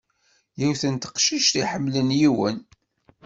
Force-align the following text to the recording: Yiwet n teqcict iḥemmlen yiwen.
Yiwet 0.59 0.83
n 0.87 0.95
teqcict 0.97 1.53
iḥemmlen 1.61 2.09
yiwen. 2.19 2.57